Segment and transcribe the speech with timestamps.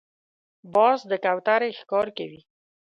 [0.73, 2.41] باز د کوترې ښکار کوي